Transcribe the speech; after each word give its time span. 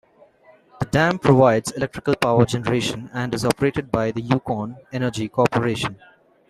The 0.79 0.87
dam 0.87 1.19
provides 1.19 1.73
electrical 1.73 2.15
power 2.15 2.43
generation 2.45 3.11
and 3.13 3.35
is 3.35 3.45
operated 3.45 3.91
by 3.91 4.09
the 4.09 4.21
Yukon 4.21 4.77
Energy 4.91 5.29
Corporation. 5.29 5.99